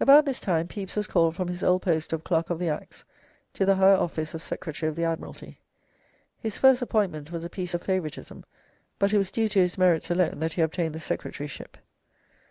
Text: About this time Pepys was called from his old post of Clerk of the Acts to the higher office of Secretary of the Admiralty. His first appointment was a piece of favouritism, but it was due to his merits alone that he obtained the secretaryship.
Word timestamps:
About 0.00 0.24
this 0.24 0.40
time 0.40 0.68
Pepys 0.68 0.96
was 0.96 1.06
called 1.06 1.36
from 1.36 1.48
his 1.48 1.62
old 1.62 1.82
post 1.82 2.14
of 2.14 2.24
Clerk 2.24 2.48
of 2.48 2.58
the 2.58 2.70
Acts 2.70 3.04
to 3.52 3.66
the 3.66 3.74
higher 3.74 3.94
office 3.94 4.32
of 4.32 4.40
Secretary 4.42 4.88
of 4.88 4.96
the 4.96 5.04
Admiralty. 5.04 5.60
His 6.38 6.56
first 6.56 6.80
appointment 6.80 7.30
was 7.30 7.44
a 7.44 7.50
piece 7.50 7.74
of 7.74 7.82
favouritism, 7.82 8.46
but 8.98 9.12
it 9.12 9.18
was 9.18 9.30
due 9.30 9.50
to 9.50 9.58
his 9.58 9.76
merits 9.76 10.10
alone 10.10 10.38
that 10.40 10.54
he 10.54 10.62
obtained 10.62 10.94
the 10.94 10.98
secretaryship. 10.98 11.76